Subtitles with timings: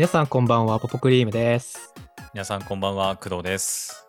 [0.00, 1.92] 皆さんこんばんは、ポポクリームです。
[2.32, 4.06] 皆さんこんばんは、工藤です。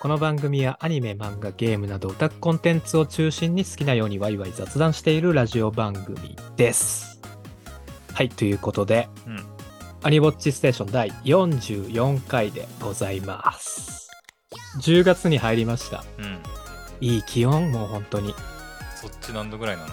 [0.00, 7.20] この番組はアニメ、漫画、ゲームなどオタクコンテンツを中心に好きなようにワイワイ雑談しているラジオ番組です。
[8.14, 9.44] はい、ということで、うん。
[10.02, 14.08] アニウォッチステーション第44回でございます。
[14.80, 16.02] 10月に入りました。
[16.16, 16.38] うん。
[17.02, 18.34] いい気温、もう本当に。
[18.96, 19.90] そっち何度ぐらいなの？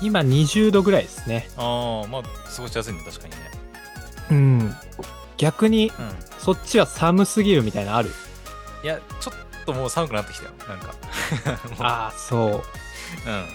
[0.00, 1.48] 今20度ぐらいですね。
[1.56, 3.53] ああ、まあ、過ごしやすいね、確かにね。
[4.30, 4.76] うん。
[5.36, 6.14] 逆に、うん。
[6.38, 8.10] そっちは寒すぎるみたいなのある？
[8.82, 10.94] いや、ちょっともう寒くなってきたよ、なんか。
[11.80, 12.62] ああ、そ
[13.26, 13.28] う。
[13.28, 13.46] うん。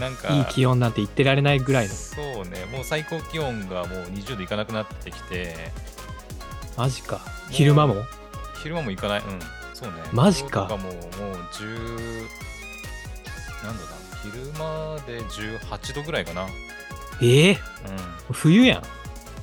[0.00, 1.94] なんか、いい気温なんて言ってられないぐらいの。
[1.94, 5.72] そうね、もう最高気温がもう20度いかなくなってきて、
[6.76, 7.20] マジか。
[7.50, 8.04] 昼間も？
[8.62, 9.20] 昼間もいかない。
[9.20, 9.38] うん。
[9.72, 9.96] そうね。
[10.12, 11.02] マジか今日ともう、もう
[11.52, 12.26] 10、
[13.64, 16.44] なんだな、昼間で18度ぐらいかな。
[16.44, 16.50] うん。
[17.22, 17.58] ええ
[18.32, 18.82] 冬やん。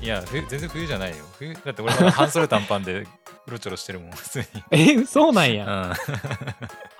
[0.03, 1.23] いや、冬全然冬じゃないよ。
[1.37, 3.07] 冬だって俺まだ半袖短パンで
[3.47, 4.45] うろちょろしてるもん、普通に。
[4.71, 5.65] え、そうなんや。
[5.65, 5.93] うん。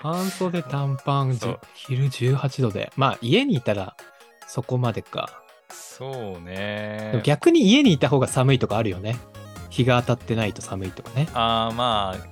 [0.00, 2.90] 半袖短パン、じそう昼18度で。
[2.96, 3.94] まあ、家にいたら
[4.48, 5.30] そこまでか。
[5.70, 7.20] そうでもね。
[7.24, 9.16] 逆に家にいた方が寒いとかあるよね。
[9.68, 11.28] 日が当たってないと寒いとかね。
[11.34, 12.26] ああ、まあ、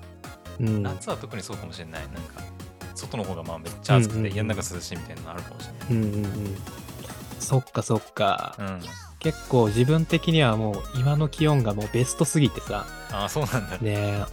[0.59, 0.83] うん。
[0.83, 2.03] 夏は特にそうかもしれない。
[2.03, 2.43] なんか、
[2.95, 6.63] 外の方がまあめっちゃ暑くて、うんうんうん家の中涼しいみたいなのあるかもしうんうんうん。
[7.41, 8.55] そっかそっか。
[8.59, 8.75] れない。
[8.75, 8.83] うん。
[9.23, 12.87] 結構自分的にはもう今の気温がもうベストすぎてさ。
[13.13, 13.79] ああ、そうなんだ。
[13.79, 14.25] ねえ。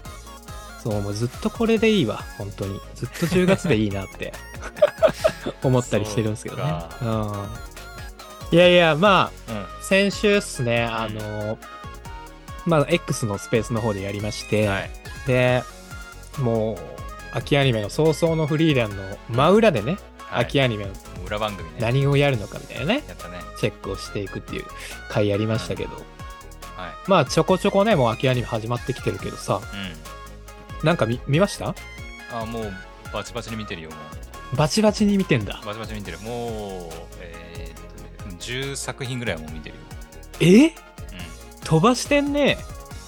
[0.82, 2.80] そう、もうずっとこれでいいわ、本当に。
[2.96, 4.34] ずっと10月でいいなって
[5.62, 7.06] 思ったりしてるんですけどねそ。
[7.06, 7.48] うん。
[8.52, 9.66] いやいや、まあ、うん。
[9.84, 11.60] 先週っすね、あの、
[12.66, 14.90] まあ、X のスペースの方でやりまして、はい。
[15.28, 15.64] で、
[16.40, 16.78] もう、
[17.34, 19.98] 秋アニメの早々のフリーレンの真裏でね、
[20.30, 20.92] はい、秋アニメの
[21.26, 21.78] 裏番組ね。
[21.80, 23.40] 何をやるのかみたいなね、やったね。
[23.60, 24.66] チェックをしていくっていう
[25.10, 26.04] 回やりましたけど、はい。
[27.08, 30.86] まあ、ちょこちょこね、もう秋アニメ始まってきてるけどさ、うん。
[30.86, 31.70] なんか見見ました？
[31.70, 31.76] あ
[32.44, 32.74] あ、もう
[33.12, 33.96] バチバチに見てるよ、も
[34.54, 34.56] う。
[34.56, 35.62] バチバチに見てんだ。
[35.66, 36.20] バチバチに見てる。
[36.20, 39.82] もう、えーっとね、10作品ぐらいはもう見てるよ。
[40.40, 40.68] え？
[40.68, 40.74] うん。
[41.64, 42.58] 飛ばしてんね。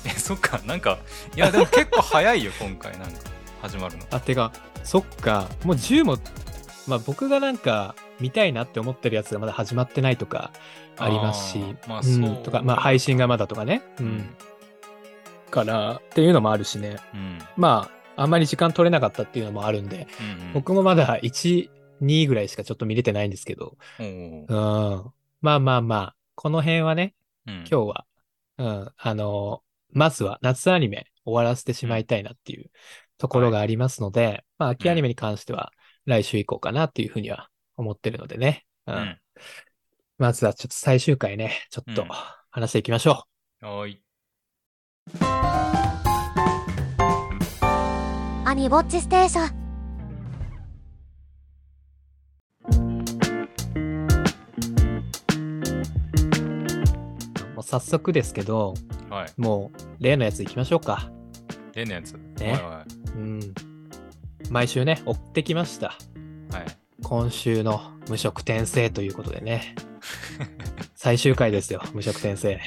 [0.03, 0.97] え、そっか、なんか、
[1.35, 3.19] いや、でも結構早いよ、今回、なんか、
[3.62, 4.06] 始まるの。
[4.09, 4.51] あ、てか、
[4.84, 6.17] そっか、もう10も、
[6.91, 10.52] まあ僕がなんか見たいなって思ってるやつがまだ始まってないとか
[10.97, 13.81] ありますし、まあうんそうとか、まあ配信がまだとかね。
[14.00, 14.03] う。。
[14.03, 14.35] うん
[15.52, 16.97] からっていうのもあるしね。
[17.13, 17.38] うん。
[17.57, 20.07] まあ、あんまり時間取れなかったっていうのもあるんで、
[20.40, 21.69] うんうん、僕もまだ1、
[22.02, 25.12] 2ぐらいしかちょっと見れてないんですけど、おうーん。
[25.41, 27.13] まあまあまあ、この辺はね、
[27.46, 28.06] うん、今日は、
[28.58, 32.72] うん、あのまずは夏アニメ終わらせてしまいたいなっていう
[33.18, 35.73] ところがありますので、まあ秋アニメに関しては
[36.06, 38.66] 来週以降かなっていうふうには思ってるのでね。
[38.88, 38.91] う。
[38.91, 39.17] うんん。
[40.17, 42.09] まずはちょっと最終回ね、ちょっとうん
[42.51, 43.23] 話していきましょ
[43.62, 44.03] はーい。
[48.45, 49.61] アニウォッチステーション
[57.51, 57.56] う。
[57.56, 58.73] もう早速ですけど、
[59.09, 59.31] はい。
[59.38, 61.09] もう例のやついきましょうか。
[61.73, 62.13] 例のやつ。
[62.13, 62.85] ねはいは
[63.16, 63.71] うん。
[64.51, 65.97] 毎週ね、追ってきました。
[66.51, 66.53] い。
[66.53, 66.66] はい。
[67.01, 69.75] 今週の無職転生ということでね。
[70.94, 72.59] 最終回ですよ、無職転生。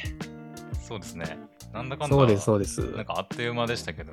[0.83, 1.39] そうですね。
[1.75, 2.17] なんだかんだ。
[2.17, 2.81] そうです、そうです。
[2.93, 4.13] なんかあっという間でしたけど。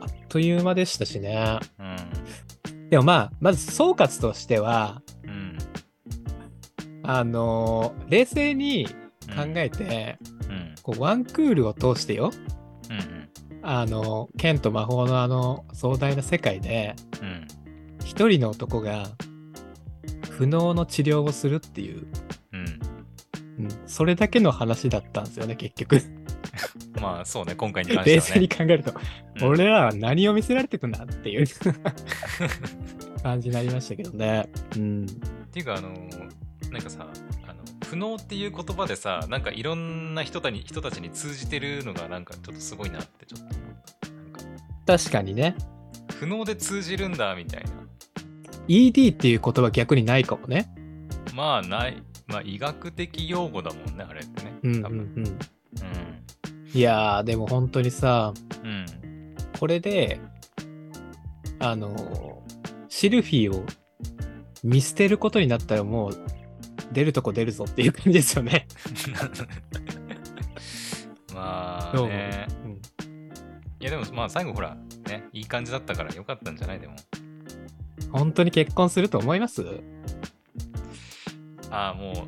[0.00, 1.60] あっという間でしたしね。
[1.78, 2.88] うん。
[2.88, 5.58] でもまあ、まず総括としては、うん。
[7.02, 8.88] あのー冷静に
[9.26, 10.16] 考えて、
[10.48, 10.74] うん。
[10.82, 12.40] こうワンクールを通してよ、うん。
[12.40, 12.53] うん。
[13.64, 17.48] あのー剣と魔法のあの壮大な世界で、うん。
[18.04, 19.08] 一人の男が
[20.30, 22.06] 不能の治療をするっていう、
[22.52, 22.80] うん。
[23.64, 26.00] うん、それだけの話だったんですよね、結局。
[27.00, 28.20] まあ、そうね、今回に関してはね。
[28.20, 28.96] 冷静に考えると、うん
[29.42, 31.46] 俺らは何を見せられてくんだっていう
[33.24, 34.48] 感じになりましたけどね。
[34.76, 35.06] うん。
[35.06, 35.08] っ
[35.50, 35.88] ていうか、あの
[36.70, 37.08] なんかさ、
[37.84, 43.58] 不能っていう言葉でさ、なんかいろんな人たに人たちに通じてるのがなんかちょっとすごいなってちょっと思っ
[44.86, 44.98] た。
[44.98, 45.54] 確かにね。
[46.18, 47.70] 不能で通じるんだみたいな。
[48.68, 50.68] ED っていう言葉逆にないかもね。
[51.34, 54.54] まあない、まあ医学的用語だもんね、あれってね。
[54.62, 55.38] うんうん多分うん。
[56.72, 58.32] いやー、でも本当にさ、
[58.62, 58.70] うん。
[58.70, 58.86] うん。
[59.58, 60.20] これで、
[61.58, 62.42] あの、
[62.88, 63.64] シルフィーを
[64.62, 66.26] 見捨てることになったらもう
[66.94, 68.66] 出るとこ出るぞっていう感じですよね。
[71.34, 72.46] まあね。
[72.64, 72.80] うん
[73.80, 76.80] いやでもまあ最後ほら、ね、いい感じだったからよかったんじゃない？
[76.80, 76.94] でも。
[78.12, 79.62] 本当に結婚すると思います？
[81.70, 82.26] ああ、も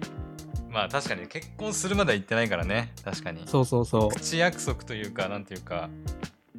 [0.69, 2.93] う、まあ確かに結婚するまでは言ってないからね。
[3.03, 3.43] 確かに。
[3.47, 4.11] そうそうそう。
[4.11, 5.89] 口約束というか、なんていうか、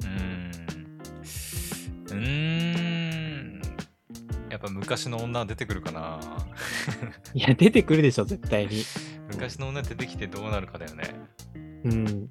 [0.00, 0.50] ーん。
[2.10, 2.57] うーん。
[2.57, 2.57] や
[4.58, 6.20] っぱ昔の女は出てくるかな。
[7.34, 8.82] いや、出てくるでしょ、絶対に。
[9.32, 11.14] 昔の女出てきてどうなるかだよね。
[11.84, 12.26] うん。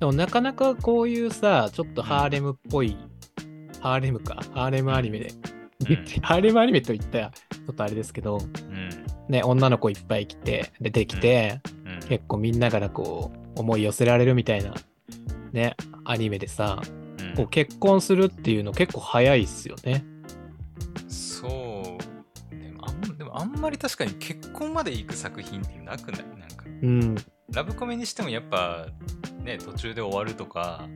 [0.00, 2.96] でもなかなかこういうさ、ちょっとハーレムっぽい、
[3.80, 5.32] ハーレムか、ハーレムアニメで、
[5.88, 8.90] うん ハーレムアニメと言ったらちょっとあれですけど、うん。
[9.28, 12.08] ね、女の子いっぱい来て、出てきて、うん。
[12.08, 14.74] 結構みんなからこう、思い寄せられるみたいな、
[15.52, 17.02] ね、アニメでさ、うん
[17.36, 20.04] こう結婚するっていうの結構早いっすよね。
[23.32, 26.24] もあんまり確かに結婚まで行く作品ってなくない？
[26.38, 26.64] なんか。
[26.82, 27.14] うん。
[27.50, 28.86] ラブコメにしてもやっぱ、
[29.42, 30.86] ね、途中で終わるとか、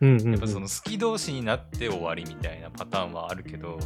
[0.00, 0.30] うんうん、うん。
[0.32, 3.78] やっぱその好き同士になって終わりみたいなパターンはあるけど、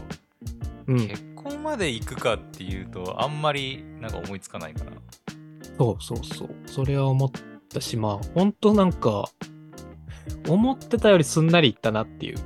[0.87, 4.93] うん、結婚まで行くかっていうとあんまりなんか思いつかないから。
[5.77, 6.51] そうそうそう。
[6.67, 7.31] それは思っ
[7.69, 9.27] たし、まあ、ほんとなんか、
[10.49, 12.39] 思ってたよりすんなりいったなっていう。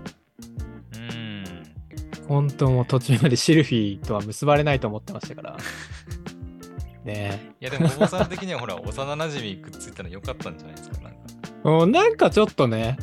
[2.37, 2.49] うん。
[2.49, 5.57] 本当もう途中までシルフィーとは結ばれないと思ってましたから。
[7.05, 11.19] ねいやでもお坊さん的にはほら幼馴染くっついたの良かったんじゃないですかなんか。
[11.65, 12.97] うなんかちょっとね、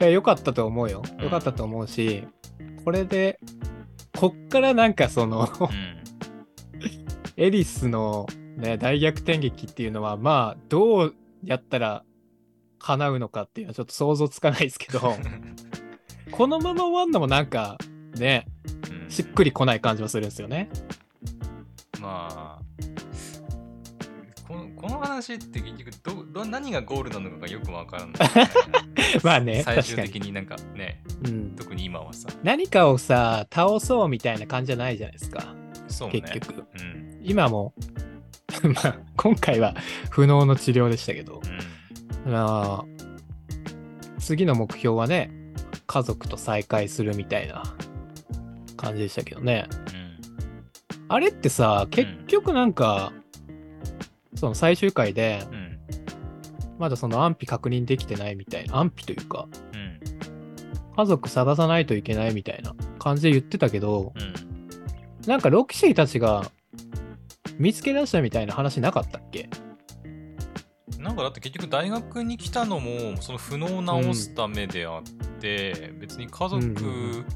[0.00, 1.02] いや良かったと思うよ。
[1.18, 2.24] うん良かったと思うし、
[2.84, 3.38] これで、
[4.18, 6.02] こっからなんかその、うん。
[7.36, 8.26] エリスの
[8.56, 11.14] ね、大逆転劇っていうのは、まあ、どう
[11.44, 12.04] やったら
[12.78, 15.16] 叶うのかっていうのはちょっと想像つかないですけど、
[16.30, 17.78] このまま終わんのもなんか、
[18.18, 18.46] ね、
[19.04, 19.10] うん。
[19.10, 20.68] しっくりこない感じもするんですよね。
[22.00, 22.62] まあ
[24.48, 28.14] このこの話って結局どど何がゴールなのかがよくわからない、
[29.22, 31.50] まあね最終的になんかねうん。
[31.56, 32.28] 特に今はさ。
[32.42, 35.54] 何かをさ、倒そうみたいな感じじゃないじゃないですか。
[35.88, 36.20] そうね。
[36.20, 36.58] 結局。
[36.58, 37.20] うん。
[37.22, 37.74] 今も、
[38.62, 39.74] まあ、今回は
[40.10, 41.40] 不能の治療でしたけど、
[42.24, 42.32] うん。
[42.32, 42.84] まあ、
[44.18, 45.30] 次の目標はね、
[45.86, 47.62] 家族と再会するみたいな
[48.82, 49.66] 感じでしたけどね。
[51.08, 53.12] あれってさ、結局なんか、
[54.34, 55.56] その最終回で、うん。
[55.56, 55.72] うん
[56.78, 60.00] まだその安否確認できてないみたいな、安否というか、うん。
[60.96, 64.34] 家族探さないといけないみたいな感じで言ってたけど、うん。
[65.28, 66.50] なんかロキシーたちが
[67.56, 69.48] 見つけ出したみたいな話なかったっけ？
[70.98, 75.02] なんかだって結局大学に来たのもその不能を直すためであっ
[75.40, 76.88] て、別に家族、うんうんう
[77.18, 77.26] ん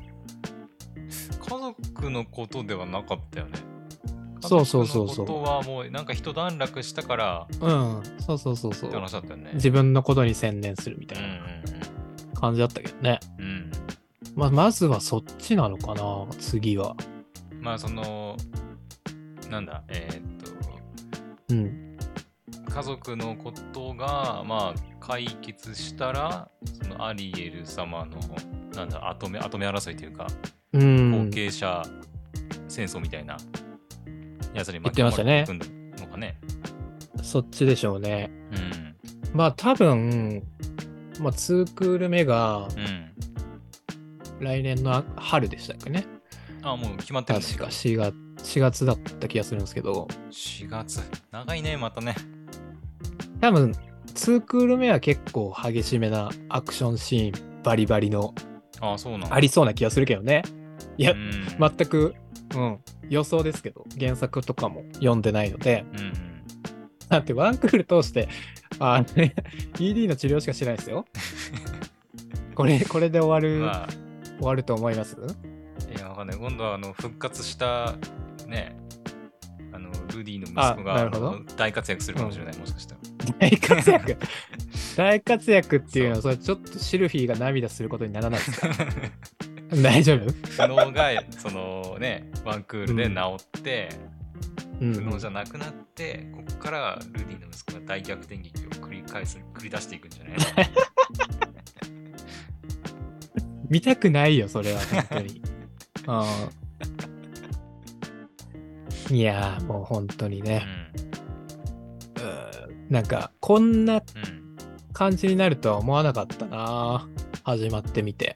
[1.49, 1.59] 家
[1.95, 3.53] 族のことではなかったよね。
[4.41, 9.01] そうそうそうそうことはもうなんか一段落したからうん、そうそうそうそってう。
[9.01, 9.51] 話だったよね。
[9.55, 13.19] 自分のことに専念するみたうんいな感じだったけどね。
[13.39, 13.71] うんうんうん。
[14.37, 16.95] まあ、まずはそっちなのかな、次は。
[17.61, 18.37] まあその
[19.51, 20.23] なんだえーっ
[21.51, 21.97] うん。
[22.67, 26.49] と家族のことがまあ解決したら
[26.83, 28.19] そのアリエル様の
[28.75, 30.27] なんだ後目後目争いというか
[30.75, 31.35] うん後。
[31.35, 31.83] 継者
[32.69, 33.37] 戦争みたいな
[34.55, 36.39] やつに巻き込まれていくのかね。
[37.23, 38.31] そっちでしょうね。
[38.53, 38.97] うん。
[39.33, 40.43] まあ、多分、
[41.21, 43.07] まあ、2クール目がうん。
[44.41, 46.07] 来年の春でしたっけね。
[46.63, 48.15] あ、もう決まってるんだ確か4月、
[48.57, 51.01] 4月だった気がするんですけど、4月。
[51.31, 52.15] 長いね、またね。
[53.41, 53.73] 多分、
[54.15, 58.35] 2クール目は結構激しめなアクションシーンバリバリの
[58.81, 59.35] ああ、そうなんだ。
[59.35, 60.43] ありそうな気がするけどね。
[60.99, 61.31] いやう、ん。
[61.59, 62.15] 全く、
[62.55, 62.79] うん、
[63.09, 66.13] 予想ですけど、原作とかも読んでないので、うんうん。
[67.09, 68.29] だってワンクール通して、
[68.79, 69.35] あね、
[69.79, 71.05] ED の治療しかしてないですよ。
[72.55, 73.89] これ、これで終わる、まあ、
[74.39, 75.17] 終わると思います？
[75.95, 76.37] いや、わかんない。
[76.39, 77.95] 今度はあの復活した、
[78.47, 78.77] ね、
[79.73, 81.11] あの、ルディの息子あが
[81.57, 83.01] 大活躍するかもしれない、もしかしたら。
[83.39, 84.17] 大活躍？
[84.97, 88.69] 大活躍っていうのは、それちょっとシルフィーが涙することにならないですか？
[89.83, 90.33] 大丈夫？
[90.57, 93.89] 不能が、そのね、ワンクールで治って、
[94.81, 94.93] うん。
[94.95, 100.37] 不能じゃなくなって、ここからルディの息子が大逆転劇を繰り返す、繰り出していくんじゃない？
[103.69, 105.43] 見たくないよ、それは、本当に。
[109.11, 109.17] うん。
[109.17, 110.65] いやー、もう本当にね、
[112.21, 112.21] う
[112.91, 112.93] ん。
[112.95, 114.03] なんか、こんな。
[114.93, 117.07] 感じになるとは思わなかったな
[117.45, 118.35] 始まってみて。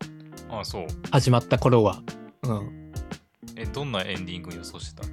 [0.51, 0.87] ああ、そう。
[1.11, 2.03] 始まった頃は。
[2.43, 2.93] うん。
[3.57, 5.09] え、どんなエンディングを予想してた？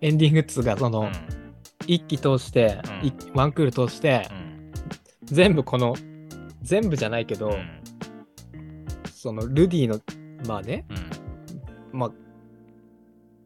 [0.00, 1.12] エンディングっつうか、その、うん。
[1.86, 4.72] 一期通して、うんいワンクール通して、うん。
[5.24, 5.94] 全部この、
[6.62, 7.82] 全部じゃないけど、うん。
[9.12, 10.00] そのルディの、
[10.48, 10.84] まあね、
[11.92, 11.98] うん。
[11.98, 12.12] まあ、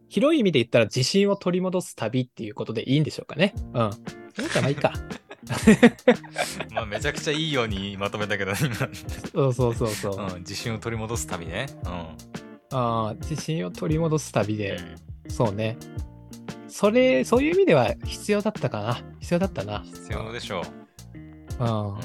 [0.08, 3.54] 広い意味で言ったら自信を取り戻す旅っていうことでいいんでしょうかね。
[3.56, 3.74] うん。
[3.74, 4.92] なんかまあいいか。
[6.72, 8.76] まあめちゃくちゃいいようにまとめたけど、今。
[9.32, 10.34] そうそうそうそう。
[10.34, 11.66] うん、自信を取り戻す旅ね。
[11.84, 11.90] うん。
[11.90, 14.78] ああ、自信を取り戻す旅で、
[15.28, 15.76] そうね。
[16.68, 19.02] それ、そういう意味では必要だったかな。
[19.20, 19.80] 必要だったな。
[19.80, 20.62] 必要でしょ
[21.60, 21.94] うん。
[21.94, 21.98] う。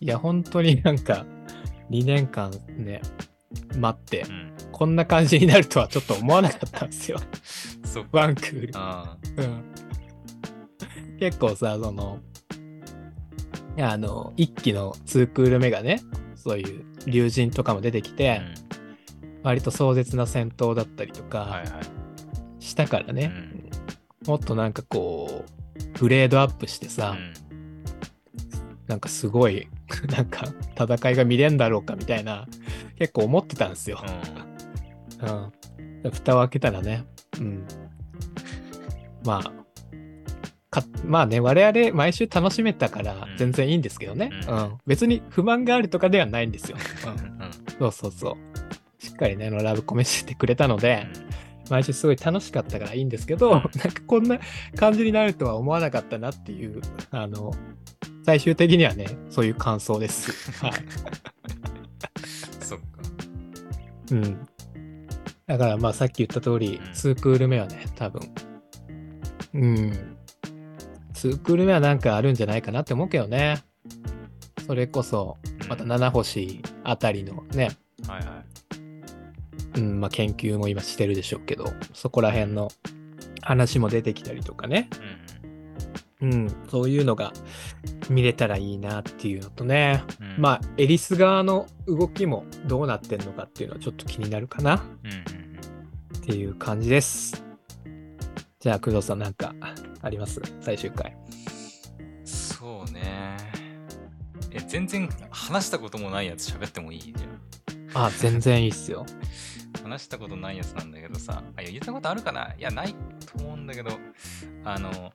[0.00, 1.26] いや、本当になんか、
[1.90, 3.02] 2年間ね、
[3.76, 4.52] 待ってう、ん。
[4.72, 7.18] こんな感じになるとはちょっと思わなかったんですよ。
[8.12, 8.70] ワンクール。
[8.74, 9.64] あうん。
[11.18, 12.20] 結構さ、その、
[13.82, 16.00] あの、一期の2クール目がね、
[16.34, 18.14] そういう竜神とかも出てきあ。
[18.14, 18.40] て、
[19.42, 21.64] 割と壮絶な戦闘だったりとはいかはい。
[22.58, 23.66] したからね、うん
[24.26, 25.44] もっとなんかこ
[25.94, 27.16] う、グレードアップしてさ、
[28.88, 29.68] なんかすごい、
[30.10, 32.46] なんか戦いが見れんだろうかみたいな、
[32.98, 34.02] 結構思ってたんですよ。
[35.22, 35.28] うん。
[36.04, 36.10] うん。
[36.10, 37.04] 蓋を開けたらね、
[37.38, 37.64] うん。
[39.24, 39.52] まあ、
[40.82, 44.30] かまあね、我々毎週楽しめたからうん全然いいんですけどね。
[44.48, 44.78] ううんん。
[44.86, 46.76] 別に不満があるとかではないんですよ。
[47.06, 47.48] ううん。
[47.48, 47.52] ん。
[47.78, 49.02] そうそうそう。
[49.04, 51.06] しっかりね、あのラブコメしてくれたので、
[51.70, 53.70] 毎週すごい楽しかったからいいんですけど、うんなんか
[54.06, 54.38] こんな
[54.76, 56.80] 感じになるとは思わなかったなっていう、
[57.10, 57.52] あの、
[58.24, 60.52] 最終的にはね、そういう感想です。
[60.64, 60.72] はい。
[62.60, 62.84] そっか。
[64.10, 64.46] うん。
[65.46, 68.20] だからまあさっき言った通り、うん2クール目はね、多分。
[69.54, 70.15] うん。
[71.30, 73.62] 2クール目はなんかあるんじゃないかなって思うけどね。
[74.66, 75.36] それこそ、
[75.68, 77.70] またうん七星あたりのね、
[78.06, 78.42] はいは
[79.76, 82.70] うん、まあ研究も今してるでしょうけど、そこら辺の
[83.42, 84.88] 話も出てきたりとかね。
[84.92, 86.24] い。
[86.24, 87.32] うんうん、そういうのが
[88.08, 90.02] 見れたらいいなっていうのとね。
[90.20, 90.36] うん。
[90.38, 94.82] まあ、エリス側の動きもどうなってんのかっていうのはちょっと気になるかな。
[95.04, 95.46] うんうん
[96.26, 97.44] っていう感じです。
[98.58, 99.54] じゃあ、工藤さんなんか
[100.06, 100.40] あります？
[100.60, 101.16] 最終回。
[101.98, 102.26] うん。
[102.26, 103.36] そうね。
[104.52, 107.00] え、全然話したこともないやつ喋ってもいい？
[107.12, 108.06] じゃん。
[108.06, 109.04] あ、全然いいっすよ。
[109.82, 112.54] 話したことないやつなんだけどさ、あ、いや、言ったことあるかな？
[112.58, 113.90] いや、ないと思うんだけど、
[114.64, 115.12] あの、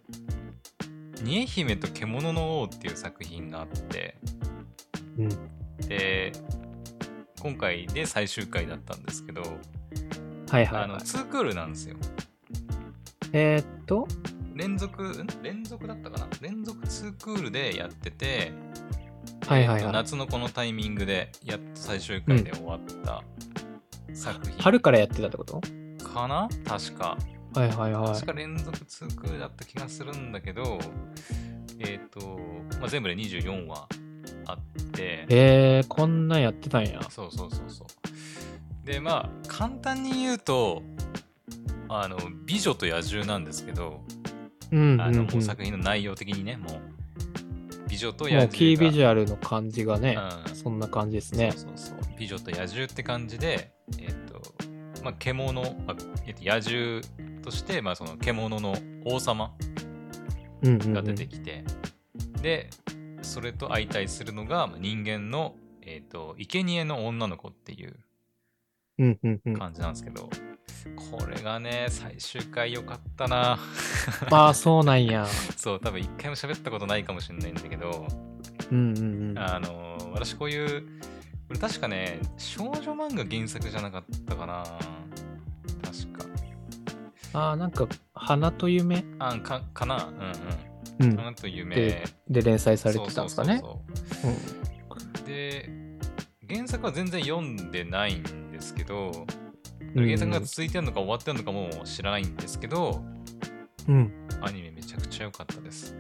[1.24, 4.18] 煮え姫と獣の王っていう作品があって、
[5.18, 5.30] うん。
[5.88, 6.32] で、
[7.40, 9.42] 今回で最終回だったんですけど、
[10.50, 11.04] はいはい、あの、はい。
[11.04, 11.96] 2クールなんですよ。
[13.34, 14.08] えーっと、
[14.56, 15.28] 連続、ん？
[15.42, 16.28] 連続だったかな？
[16.42, 18.54] 連続2クールでやってて、
[19.48, 19.94] はいはいはい。
[19.94, 23.24] 夏のこのタイミングでやっと最終回で終わった
[24.14, 25.62] 作品春からやってたってこと？
[26.04, 26.50] かな？
[26.66, 27.18] 確か。
[27.54, 28.26] はいはいはい確。
[28.28, 30.80] か連続2クールだった気がするんだけど、
[31.80, 32.40] えっ、と、
[32.80, 33.88] まあ、全部で24話
[34.46, 34.60] あっ
[34.92, 37.02] て、えー、こんなんやってたんや。
[37.10, 38.88] そうそうそうそう。
[38.88, 40.82] で、まあ、簡単に言うと、
[41.90, 44.02] あの、美女と野獣なんですけど、
[44.72, 45.28] うんうん、あの、うん。
[45.30, 48.48] もう作品の内容的にね、もう、美女と野もう獣が。
[48.48, 51.52] キービジュアルの感じがね、うんそんな感じですね。
[51.52, 51.98] そうそうそう。
[52.18, 54.42] 美女と野獣って感じで、えっ、と、
[55.04, 57.02] まあ、獣、あえっと野獣
[57.44, 58.76] として、まあ、その獣の
[59.06, 59.52] 王様
[60.62, 60.94] うんうん、うん。
[60.94, 61.64] が出てきて、
[62.42, 62.70] で、
[63.22, 67.96] それと相対するのがまあ人間の、えっ、と、生贄の女の子っていう
[69.00, 69.58] うんうんうん。
[69.58, 70.30] 感じなんですけど、
[71.12, 73.60] これがね、最終回良かったな。
[74.30, 75.28] ま あ、そうなんや。
[75.58, 78.08] そう、多分一回も喋ったことないかもしれないんだけど、
[78.72, 79.38] うんうんうん。
[79.40, 80.82] あのー私こういう、
[81.48, 84.64] これ確かね、少女漫画原作じゃなかったかな。
[85.84, 86.26] 確か。
[87.34, 89.04] あーなんか、花と夢？
[89.20, 90.06] あんか、かな？
[90.06, 90.10] う
[91.00, 91.18] うんうんん。
[91.18, 93.62] 花と夢でで連載されてたんですかね？
[95.26, 95.70] で、
[96.50, 99.41] 原作は全然読んでないんですけど、うん
[99.96, 103.02] 原作が続いてるのか終わってるのかも知らないんですけど、
[103.88, 103.96] うん。
[103.96, 104.12] うん。
[104.42, 105.96] アニメめちゃくちゃ良かったです。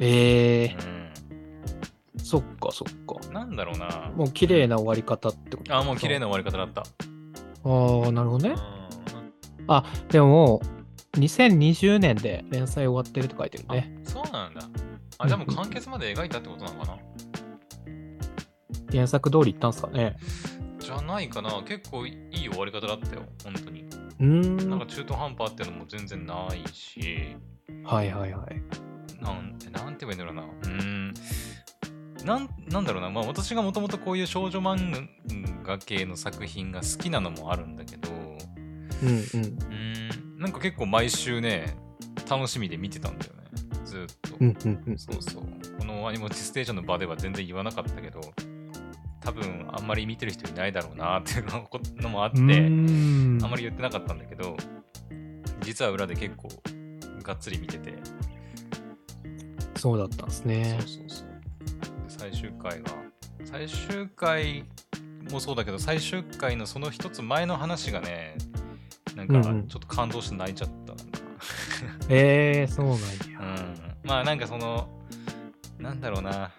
[0.00, 0.76] ええ
[2.16, 3.28] うそっかそっか。
[3.28, 3.32] ん。
[3.32, 4.10] なんだろうな。
[4.16, 6.82] もう綺麗な終わり方ってことあ、もう綺麗な終わり方だった。
[6.82, 6.84] あ
[8.08, 8.54] あ、なるほどね。
[8.56, 8.74] うん
[10.10, 10.60] でもも
[11.14, 13.96] う、2020年で連載終わってると書いてるね。
[14.04, 14.60] あそうなんだ。
[15.18, 16.98] あ、じゃあもう完結まで描いたってことなのかな？
[18.90, 20.16] 原作通り行ったんすかね。
[20.84, 21.62] じゃないかな。
[21.62, 23.22] 結構いい終わり方だったよ。
[23.42, 23.82] 本当に。
[23.82, 24.24] うー
[24.66, 24.70] ん。
[24.70, 27.36] なんか中途半端っていうのも全然ないし、
[27.84, 28.62] はいはいはい。
[29.22, 30.42] なんなんて言えばいいんだろうな。
[30.42, 31.14] うーん。
[32.24, 35.08] なんなんだろうな、まあ、私がもともとこういう少女漫
[35.62, 38.10] 画系の作品が好きなのもあるんだけど、
[39.02, 39.14] うんうん。
[39.14, 41.76] うーん、なんか結構毎週ね、
[42.28, 43.42] 楽しみで見てたんだよね。
[43.84, 44.36] ずーっと。
[44.40, 44.98] うんうんうん。
[44.98, 45.42] そうそう。
[45.78, 48.20] このアニモチステーションの場では全然言わなかったけど、
[49.24, 51.46] 多分あんまり見てる人いないだろうなっていう
[52.02, 54.56] のもあって、あんまり言ってなかったんだけど、
[55.62, 56.48] 実は裏で結構
[57.22, 57.94] がっつり見てて、
[59.76, 60.88] そうだったんですねそう。
[60.88, 61.28] そうそう。
[61.28, 61.34] で
[62.08, 62.90] 最終回が、
[63.44, 64.64] 最終回
[65.30, 68.36] もそうだけど、最終回のその一つ前の話がね、
[69.16, 71.04] なんかうんうんちょっと感動して泣いちゃったんだ。
[72.08, 73.00] えー、そうなんや。
[73.40, 73.74] うん。
[74.04, 74.88] まあなんかその、
[75.78, 76.50] なんだろうな。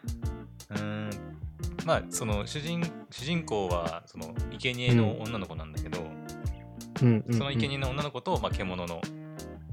[0.72, 1.10] うん。
[1.86, 6.00] まあその主人主人公はその生贄の女の子なんだけど、
[7.01, 7.24] うん。
[7.31, 9.01] その生贄の女の子と、まあ、獣の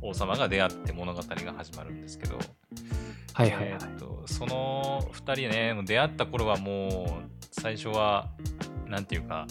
[0.01, 2.39] 王様が出会って物語が始まるんですけど、
[3.35, 3.77] はいはいはいえ。
[3.77, 8.31] ーっとその2人ね、もう出会った頃はもう、最初は、
[8.87, 9.47] なんていうか、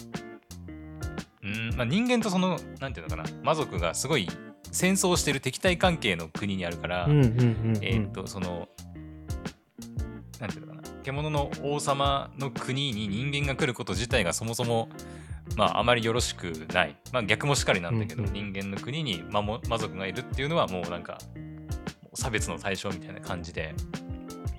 [1.42, 4.28] うんまあ、人間とその、なんていうのかな、魔族がすごい
[4.70, 7.06] 戦争をしてる敵対関係の国にあるから。
[7.08, 8.68] えーっと、その、
[11.02, 14.88] 獣の王様の国に人間が来ること自体がそもそも、
[15.56, 16.96] まあ、あまりよろしくない。
[17.12, 18.34] まあ、逆もしかりなんだけど、うんうん。
[18.34, 21.18] 人間の国に魔も魔族がいるっていうのはもうなんか、
[22.14, 23.74] 差別の対象みたいな感じで、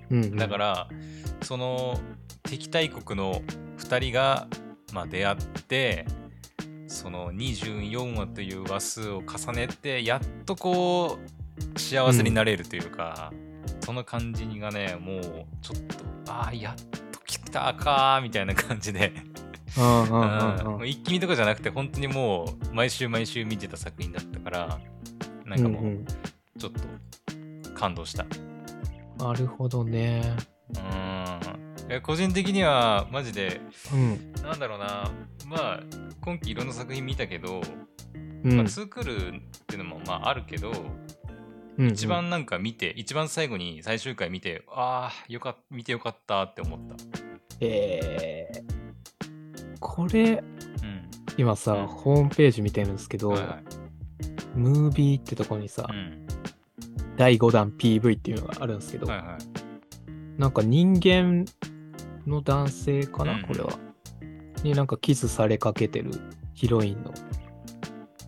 [0.10, 0.88] うんうん、だから、
[1.42, 2.00] その
[2.44, 3.42] 敵対国の
[3.78, 4.48] 2人が、
[4.92, 6.06] まあ、出会って、
[6.88, 11.18] その24話という話数を重ねて、やっとこ
[11.76, 13.32] う、幸せになれるというか、
[13.82, 15.22] その感じがね、もう
[15.62, 15.82] ちょっ
[16.26, 16.76] と、ああ、やっ
[17.12, 19.14] と来たかーみたいな感じで、
[20.86, 24.80] 一気見とかじゃなくて、本当にもう毎週毎週見てた作品だったから、
[25.46, 26.06] なんかもうんううん
[26.58, 28.26] ちょっと感動した。
[29.18, 30.22] なるほどね。
[31.90, 32.02] うん。
[32.02, 33.62] 個人的には、マジで、
[33.94, 34.34] うん。
[34.42, 35.12] なんだろうな、
[35.48, 35.84] まあ、
[36.22, 37.62] 今期いろんな作品見たけど、
[38.44, 38.58] うん。
[38.58, 40.72] まあ、ツークールっていうのもまああるけど、
[41.78, 46.96] うん一番なんか見て、一番最後に最終回見て、ああ、よかっ見てよかったって思った。
[47.60, 50.44] えー、これ、
[50.84, 51.10] うん。
[51.38, 53.64] 今さ、うんホームページ見てるんですけど、はいはい。
[54.56, 56.28] ムービーってとこにさ、うん。
[57.18, 60.40] 第5弾 PV っていうのがあるんですけど、はいはい。
[60.40, 61.46] なんか人間
[62.28, 63.80] の男性かな、うんこれは。
[64.64, 66.12] になんかキスされかけてる
[66.54, 67.14] ヒロインの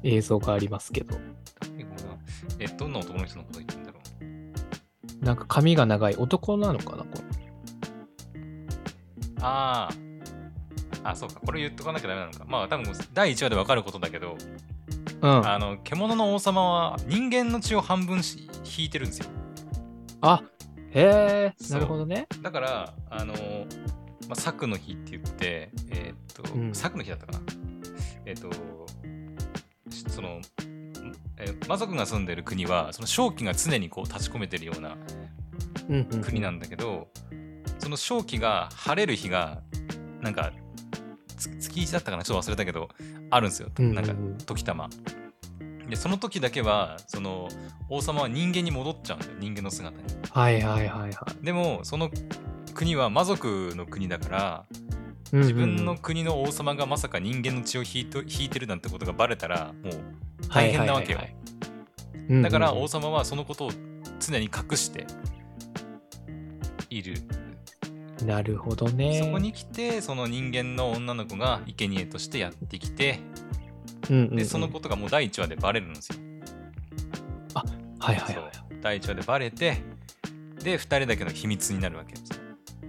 [0.04, 1.16] 映像がありますけど、
[2.60, 4.00] え、どんな男の人のこと言ってんだろ
[5.22, 5.26] う？
[5.26, 7.24] なんか髪が長い男なのかなこれ。
[9.42, 9.90] あ
[11.04, 11.10] あ。
[11.12, 11.40] あ、そうか。
[11.46, 12.46] これ言っとかなきゃダメなのか。
[12.48, 14.38] まあ、多分第1話で分かることだけど、
[15.22, 15.48] うん。
[15.48, 19.26] あの、獣の王様は人間の血を半分し引いてるんですよ。
[20.22, 20.44] あ
[20.92, 22.28] へえ、なるほどね。
[22.42, 23.34] だから、あの、
[24.28, 27.40] まあ、作の日って言って、えーっと、うん作の日だったかな。
[28.26, 28.50] えーっと、
[29.92, 30.40] しその、
[31.38, 34.98] えー魔族が住んでる国は、その正気が常にこう立ち込めてるような
[36.22, 37.10] 国なんだけど、
[37.80, 39.62] その正気が晴れる日が、
[40.22, 40.52] なんか、
[41.38, 42.24] つ月1だったかな？
[42.24, 42.90] ちょっと忘れたけど、
[43.30, 43.70] あるんですよ。
[43.80, 44.14] なんか、
[44.46, 44.90] 時たま。
[45.90, 47.50] で、その時だけは、その、
[47.90, 49.34] 王様は人間に戻っちゃうんだよ。
[49.40, 50.04] 人間の姿に。
[50.32, 51.46] はいはいはいはい。
[51.46, 52.10] でも、その
[52.74, 54.66] 国は魔族の国だから、
[55.32, 61.20] 自分の国の王様がまさか人間の血を引いと引いてるなんてことがバレたら、もう大変なわけよ。
[62.42, 63.72] だから王様はそのことを
[64.20, 65.06] 常に隠して
[66.90, 67.16] いる。
[68.26, 69.22] なるほどね。
[69.22, 73.20] そこに来て、その人間の女の子が生贄としてやってきて、
[74.10, 76.20] で、そのことがもう第1話でバレるんですよ。
[78.00, 78.52] はいはいはい。
[78.82, 79.78] 第1話でバレて、
[80.64, 82.35] で、2人だけの秘密になるわけです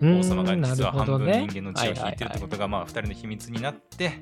[0.02, 4.12] 王様が実は半分人間の血を引いてるってことが、まあ、2人の秘密になって、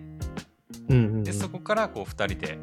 [0.89, 2.59] で、そこからこう2人で、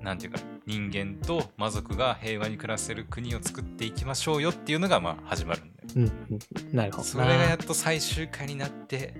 [0.00, 5.88] なんていうか、人間と魔族が平和に暮らせる国を作っていきましょうよっていうのが、まあ、始まるんだよ。
[5.96, 7.08] うんうんなるほどな。
[7.08, 9.14] それがやっと最終回になって、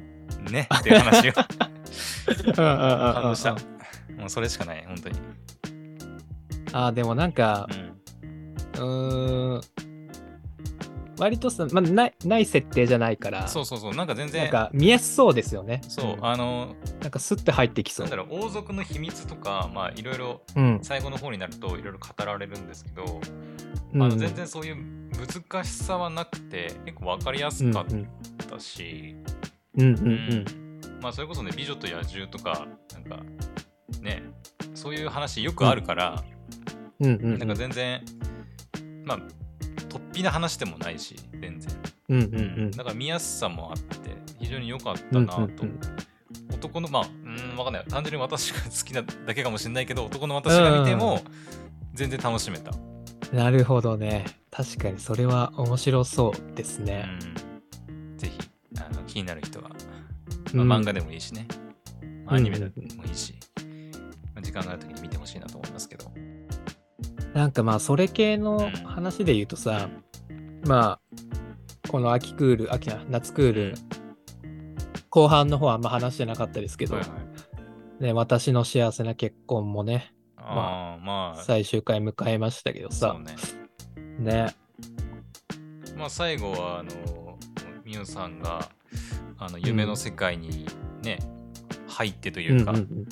[0.50, 3.54] ね、っていう話を感感動した。
[4.16, 5.18] もうそれしかない、本当に。
[6.72, 7.68] あーでもなんか
[8.78, 9.60] う、ん。
[11.22, 15.80] 割とさ、まあ、ないない設定じゃないから、そうそうそう、なんか全なん然、か見やすそうですよね。
[15.88, 18.06] そう、んあの、なんかスッて入ってきそう。
[18.08, 20.78] なんだろう、王族の秘密とか、まあ、いろいろ、うん。
[20.82, 23.04] 最後の方になると、いろいろ語られるんですけど、
[23.94, 24.76] うんあの全然そういう
[25.52, 28.08] 難しさはなくて、結構わかりやすかっうん
[28.50, 29.14] たし、
[29.76, 30.44] うんうんううんん
[31.02, 33.20] まあ、それこそね、美女と野獣とか、なんか、
[34.00, 34.22] ね、
[34.74, 36.22] そういう話よくあるから、
[37.00, 38.02] うんうんうんなんか全然、
[39.04, 39.18] まあ、
[40.12, 41.82] 突飛な話でもないし、全然。
[42.08, 45.36] うんうんうんだから見やすさもあって、非常に良かったなと。
[45.36, 45.80] うんうんうん
[46.54, 47.84] 男の、まあ、うん、わかんない。
[47.88, 51.20] 単純に私が好きなだけかもしれないけど、男の私が見ても、
[51.92, 52.72] 全然楽しめた。
[53.32, 54.26] なるほどね。
[54.50, 57.02] 確かにそれは面白そうですうね。
[57.02, 58.16] ん。
[58.16, 58.38] ぜひ、
[58.78, 59.70] あの気になる人は、
[60.54, 61.48] うんまあ、漫画でもいいしね、
[62.24, 63.34] まあアニメでうんうんもいいし、
[64.34, 66.12] まあ時間がある時に見てほしいなと思いますけど。
[67.34, 69.88] なんかまあ、それ系のうん話で言うとさ、
[70.64, 73.74] まあ、この秋クール、秋な、夏クール、
[75.10, 77.10] 後半の方はあんま話してなかったですけど、はいは
[78.00, 78.02] い。
[78.02, 83.16] ね、私の幸せな結婚もね、ああ、まあ、最終回迎えましたけどさ。
[83.18, 83.36] ね。
[84.18, 84.54] ね、
[85.96, 87.38] まあ、最後は、あの、
[87.84, 88.68] みゆさんが、
[89.38, 90.66] あの、夢の世界に
[91.02, 91.18] ね、
[91.88, 93.06] 入ってというか、うんうん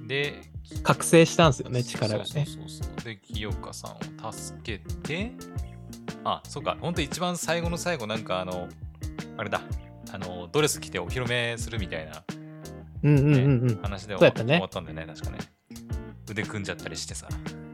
[0.00, 0.06] うん。
[0.06, 0.42] で、
[0.82, 2.24] 覚醒したんですよね、力がね。
[2.24, 3.04] そうそうそうそう。
[3.04, 5.32] で、清香さんを助けて、
[6.24, 8.68] あ、そうか、ほんと一番最後の最後、なんかあの、
[9.36, 9.60] あれだ、
[10.12, 12.22] あの、ドレス着てお披露目するみたいな、
[13.02, 13.82] うんうんうんうん。
[13.82, 15.38] 話で終わったね終わったんだよね、確かね。
[16.30, 17.28] 腕組んじゃったりしてさ。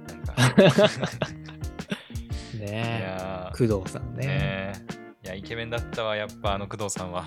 [0.08, 0.34] なんか
[2.54, 4.26] いねやえ、工藤さんー、ね。
[4.26, 4.72] ね
[5.24, 7.26] いや、イケメンだったわ、やっぱあの工藤さんは。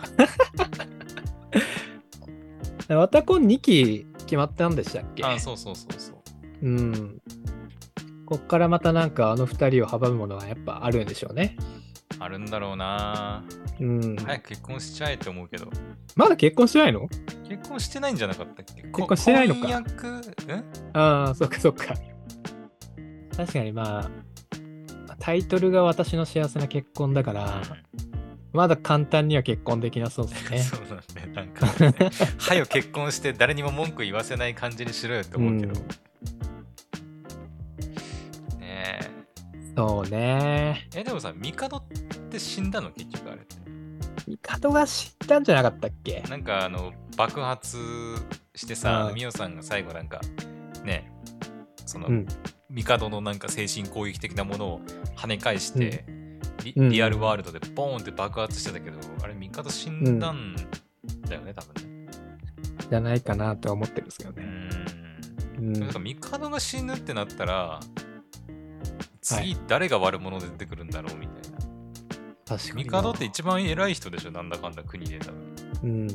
[2.89, 5.23] わたこん2期決まったんでしたっけ？
[5.23, 6.15] あ、そうそうそうそう。
[6.63, 7.21] うん。
[8.31, 11.57] こっからまたなんかあの2人を阻むものがやっぱあるんでしょうね。
[12.17, 13.43] あるんだろうな。
[13.77, 14.15] うん。
[14.15, 15.67] 早く結婚しちゃえって思うけど。
[16.15, 17.09] まだ結婚してないの？
[17.49, 18.83] 結婚してないんじゃなかったっけ？
[18.83, 20.07] 結婚してないのか婚約？
[20.07, 20.21] ん
[20.93, 21.93] ああ、そっかそっか。
[23.35, 27.61] 確かにまあ、タイトルが私の幸せな結婚だから、
[28.53, 30.59] まだ簡単には結婚できなそうですね。
[30.63, 31.33] そうだね。
[31.33, 31.93] なんか、ね、
[32.37, 35.73] はよ結婚して誰にも文句言わせない感じにしろよって思うけど。
[35.73, 36.10] ね
[39.87, 40.87] そうね。
[40.95, 41.03] え。
[41.03, 41.81] でもさ、帝っ
[42.29, 43.55] て死んだの結局あれって。
[44.43, 47.77] 帝が知ったんじゃなかったっけなんかあの、爆発
[48.53, 50.21] してさう、んさんが最後なんか、
[50.83, 51.11] ね、
[51.85, 52.27] その、うん。
[52.75, 54.81] 帝のなんか精神攻撃的なものを
[55.17, 56.05] 跳ね返して、
[56.63, 60.55] リうんリアルワールドでボーンって爆発してたけど、あれ帝死んだん
[61.27, 62.07] だよね、多分ね。
[62.87, 64.45] じゃないかなとは思ってるんですけどね。
[65.57, 65.73] うん。
[65.73, 67.79] なんか帝が死ぬってなったら、
[69.21, 71.59] 次誰が悪者で出てくるんだろうみたいな。
[72.45, 73.01] 確かにな。
[73.01, 75.55] 帝って一番偉い人でしょ、なんだかんだ国で多分。
[75.83, 76.07] うん。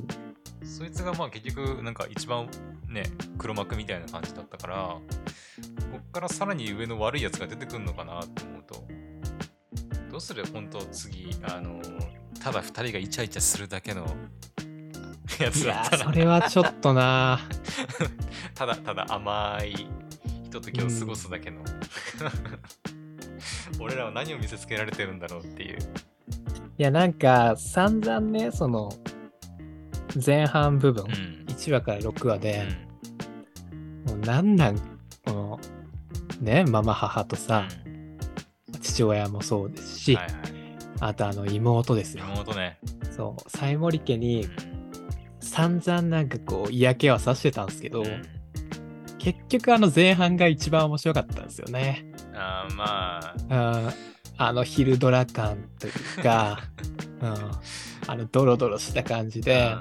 [0.67, 2.49] そいつがまあ結局なんか一番
[2.89, 3.05] ね、
[3.39, 5.01] 黒幕みたいな感じだったから、こ
[5.99, 8.85] っからさらに上の悪いやつが出てくるのかなって思うと、
[10.11, 11.81] どうする本当次、あの、
[12.43, 14.07] ただ二人がイチャイチャするだけの
[15.41, 17.41] やつだったらそれはちょっとな。
[18.55, 19.73] ただただ甘い
[20.45, 21.63] ひとときを過ごすだけの、
[23.81, 25.79] 俺らは何を見せつけられてるんだろうっていう。
[25.79, 28.91] いや、なんか、散々ね、その、
[30.25, 31.11] 前半部分、うん。
[31.47, 34.77] 1話から6話うで、んもうなんなん、
[35.25, 35.61] この、
[36.41, 37.67] ね、ママ母とさ、
[38.83, 40.35] 父親もそうですし、はいはい。
[41.01, 42.25] あとあの妹ですよ。
[42.25, 42.79] 妹ね。
[43.11, 44.51] そう、西森家うにん
[45.41, 48.23] 散々なんかこう嫌気はさしてたんですけど、うん
[49.19, 52.05] 結局あの前半が一番面白かったんですよね。
[52.37, 53.95] あーまあ、あー
[54.39, 56.61] あの昼ドラ感というか、
[57.23, 57.35] うん、
[58.07, 59.75] あのドロドロした感じで、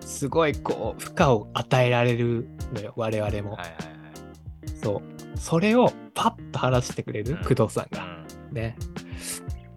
[0.00, 3.30] うすごいこう負荷を与えられるのよ、我々も。
[3.30, 4.78] んはいはいはい。
[4.82, 5.02] そ
[5.34, 5.38] う。
[5.38, 8.24] それをパッと晴らしてくれる、うん工藤さんが。
[8.50, 8.76] ね。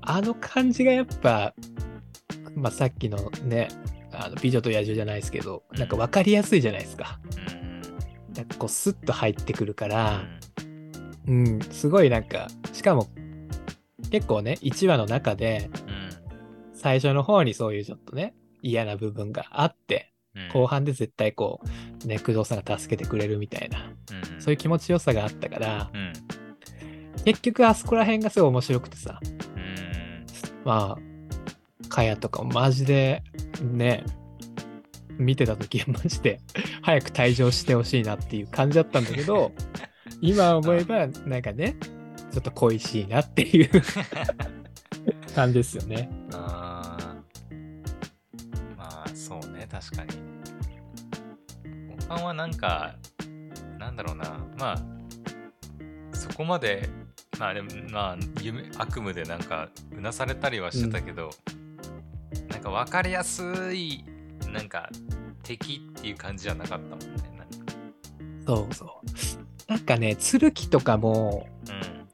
[0.02, 1.54] あの感じがやっぱ、
[2.56, 3.68] まあ、さっきのね、
[4.14, 7.20] あの美女と野獣じゃないですけど、なんか分かりやすいじゃないですか。
[7.50, 7.66] うんうん
[8.36, 10.40] なんかこうスッと入ってくるかうら、ん
[11.28, 13.08] うん、すごいなんか、しかも
[14.12, 16.06] 結構ね、1話の中でうん
[16.86, 20.50] 最初の方にそういうちょっとね、嫌な部分があって、うん。
[20.50, 21.60] 後半で絶対こ
[22.04, 23.92] う、ね、工藤さんが助けてくれるみたいな、
[24.34, 24.40] うん。
[24.40, 26.14] そういう気持ちよさがあったから、うん。
[27.24, 29.20] 結局あそこら辺がすごい面白くてさ、
[29.56, 30.26] うん。
[30.64, 33.24] まあ、かやとかもマジで
[33.64, 34.04] ね、
[35.18, 36.40] 見てた時はマジで
[36.84, 39.54] 早く退場してほしいなっていう感じだったんだけど、
[40.22, 41.76] 今思えばなんかね、
[42.32, 43.70] ちょっと恋しいなっていう
[45.36, 46.10] 感じですよね。
[46.34, 48.78] あー。
[48.78, 49.68] まあそうね。
[49.70, 50.12] 確かに。
[52.08, 52.96] 後半はなんか
[53.78, 54.40] なんだろうな。
[54.58, 54.82] まあ
[56.14, 56.90] そこまで
[57.40, 61.30] まあでもまあ夢悪夢でなんかうなされたりはしてたけど、
[62.50, 64.04] なんか分かりやすい
[64.52, 64.90] なんか
[65.44, 67.26] 敵っていう感じじゃなかったもんね
[68.46, 69.45] そうそう。
[69.68, 72.06] なんかね、剣とかもうん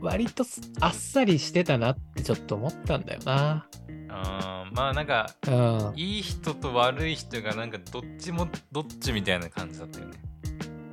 [0.00, 3.66] 割とすあっさりしてたなってちょっと思ったんだよな。
[4.08, 5.92] あーまあなんかうん。
[5.96, 10.12] いい人と悪い人がなんかどっちもどっちみたいな感じだったよね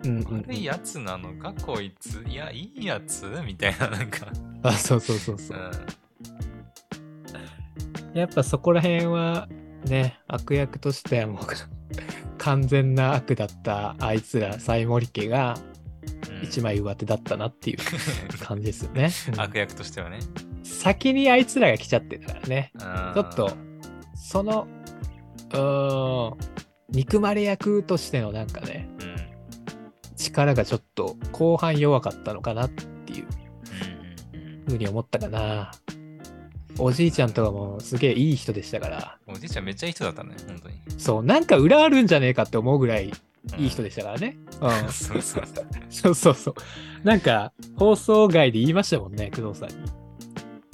[0.06, 4.28] うんうんうん悪いやつなのかこいついやいいやつみたいななんか、
[4.64, 5.58] あ、そうそうそうそう
[8.14, 8.16] う。
[8.16, 9.48] ん、やっぱそこら辺は
[9.86, 11.44] ね、悪役としてはもう
[12.38, 15.73] 完全な悪だったあいつら、西森家が、うん
[16.44, 17.78] 一枚上手だったなっていう
[18.40, 19.10] 感じですよね。
[19.34, 20.20] うん悪役としてはね。
[20.64, 22.72] 先にあいつらが来ちゃってたからね。
[22.78, 23.52] ちちょっと
[24.16, 24.68] その、
[25.52, 26.38] うーん、
[26.90, 30.16] 憎まれ役としてのなんかね、うん。
[30.16, 33.28] 力がちょっと後半弱かったのかなっていう
[34.68, 35.72] ふうに思ったかな。
[36.80, 40.76] おじいちゃんとかもすげえいい人でしたから、おじいちゃんめっちゃいい人だったね、本当に。
[40.98, 43.12] そう、なんか裏あるんじゃねえかって思うぐらい
[43.58, 43.90] いい人で。
[43.90, 44.38] でしたからね。
[44.62, 45.66] うん そうそうそう。
[45.90, 46.56] そうそうそう。
[47.04, 49.76] なんか、放送外で言いましたもんね、工藤さんに。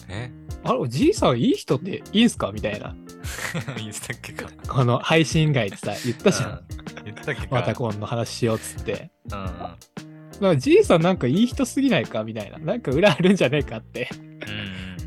[0.09, 0.31] え？
[0.63, 2.51] あれ、おじいさんいい人っていいんすか？
[2.51, 2.95] みたいな。
[3.77, 4.49] 言ってたっけか。
[4.67, 6.49] この配信外でさ、言ったじゃん。
[6.51, 6.59] うん
[7.05, 7.47] 言ってたっけか。
[7.51, 9.09] また今度話しようっつって。
[9.25, 9.31] うん。
[9.31, 12.23] まあ、じいさんなんかいい人すぎないか？
[12.23, 12.57] みたいな。
[12.59, 14.09] なんか裏あるんじゃねえかって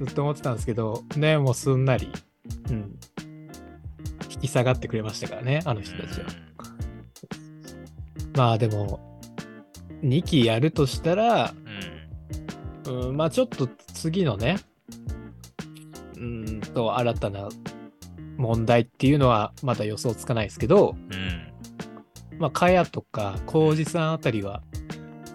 [0.00, 2.10] うんずっと思ってたんですけど、ね、もうすんなり、
[2.70, 2.98] うん。
[4.30, 6.26] 引き下がってくれましたからね、あの人たちは。
[8.34, 9.00] まあでも、
[10.02, 11.54] 2期やるとしたら、
[12.86, 13.08] うん。
[13.08, 14.58] うん、まあちょっと次のね、
[16.16, 17.48] うーんと新たな
[18.36, 21.52] 問題っていうのはまだ予想つかないですけど、うん。
[22.38, 24.62] まあ、かやとか浩二さんあたりは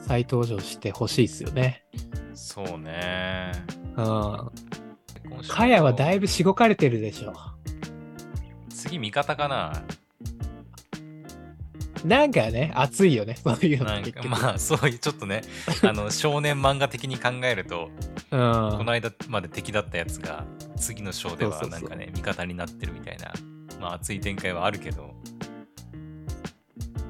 [0.08, 1.86] 再登場してほしいですよね。
[2.34, 3.52] そうね。
[3.96, 5.48] うん。
[5.48, 7.34] かやはだいぶしごかれてるでしょ。
[8.70, 9.84] 次味方かな
[12.06, 14.24] なんかね、熱いよね、 そういうのなんか。
[14.24, 15.42] まあそういうちょっとね
[15.84, 17.90] あの少年漫画的に考えると
[18.32, 18.40] うん。
[18.78, 23.34] この間まで敵だったやつが次の章ではなんかね味方になってるみたいな
[23.80, 25.14] まあ熱い展開はあるけど、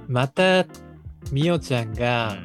[0.07, 0.65] また、
[1.31, 2.43] みおちゃんうがん。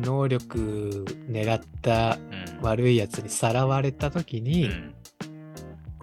[0.00, 2.16] 能力狙った
[2.58, 2.62] うん。
[2.62, 4.94] 悪いやつにさらわれた時うに、ん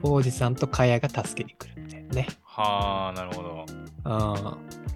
[0.01, 2.27] 浩二さんとかやが助けに来るみたいなね。
[2.43, 3.65] はあなるほど。
[4.05, 4.88] うん。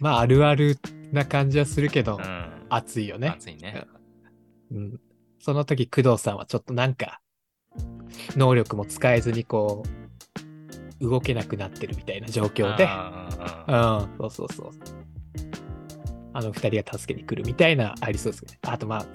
[0.00, 0.78] まあ、あるある
[1.12, 3.28] な感じはするけど、うん熱いよね。
[3.28, 3.86] 熱いね
[4.70, 5.00] うん。
[5.40, 7.20] その時、工藤さんはちょっとなんか、
[8.36, 9.84] 能力も使えずにこ
[11.00, 14.70] う、動けなくなってるみたいな状況で、あうん、そうそうそう。
[16.34, 18.58] あの二人が助けに来るみたいなありそうですね。
[18.62, 19.06] あとまあ、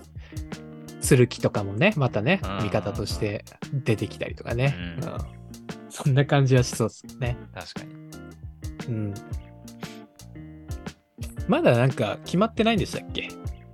[1.08, 4.76] 剣とかもね、またねうん、味方として出てきたりとかね。
[5.02, 5.44] うんうん
[5.94, 7.38] そんな感じはしそうですね。
[7.54, 7.94] 確かに
[8.88, 9.14] うん。
[11.48, 13.30] まだなんか決まってないんでしたっけ？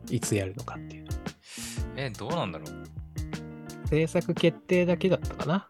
[0.09, 1.07] いつやるのかっていう。
[1.95, 3.87] えどうなんだろう？
[3.87, 5.67] 制作決定だけだったかな？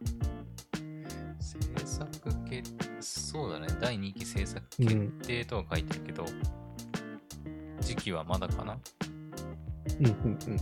[1.39, 2.09] 制作
[2.49, 4.95] 決そうだね第2期制作決
[5.27, 6.25] 定とは書いてるけど、
[7.81, 8.77] 時期はまだかな？
[9.99, 10.13] うんうん
[10.47, 10.57] うん。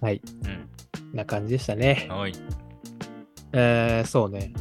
[0.00, 0.20] はい。
[0.44, 0.68] うん
[1.14, 2.06] な感じでしたね。
[2.10, 2.32] はい
[3.52, 4.52] えー、そうね。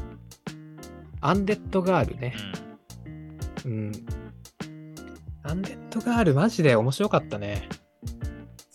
[1.20, 2.34] アンデッドガールね。
[3.66, 3.92] うんうん。
[5.48, 7.68] アンデッドガールマジで面白かったね。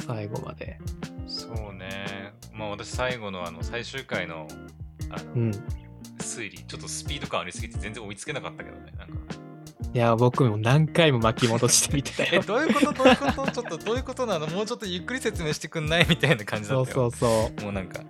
[0.06, 0.78] 最後まで。
[1.26, 2.32] そうね。
[2.52, 4.46] まあ私最後のあの最終回の
[5.10, 5.50] あの、うん。
[6.18, 8.92] 推理、ちょっとスピード感ありすぎて全然追いつけなかったけどね。
[8.96, 9.14] なんか
[9.94, 12.42] いや、僕も何回も巻き戻してみてた え、よ。
[12.42, 12.92] どういうこと？
[12.92, 13.50] どういうこと？
[13.50, 14.46] ちょっとどういうことなの？
[14.46, 16.06] もうちょっとゆっくり説明してくんない？
[16.08, 17.10] みたいな感じだそうったよ。
[17.10, 17.62] そうそう。
[17.64, 18.00] もうなんか、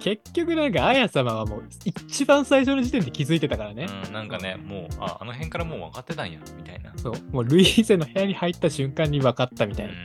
[0.00, 3.86] 結局なんか、あや様はもう一番最初の時点で気づいてたからね。
[4.06, 6.92] うん、なんかね、もう、あ、あの辺からもう分かってたんや、みたいな。
[6.96, 7.14] そう。
[7.30, 9.92] もうルイーゼの部屋に入った瞬間に分かったみたいな。
[9.92, 9.98] うん。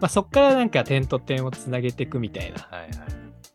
[0.00, 2.90] まあそっからなんか点と点をつなげていくみたいなはいはい。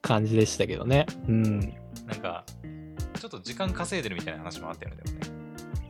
[0.02, 1.06] 感じでしたけどね。
[1.28, 1.60] うん。
[1.60, 2.46] なんか、
[3.20, 5.28] ちょっと時間稼いでるみたいな話もあったよね、でもね。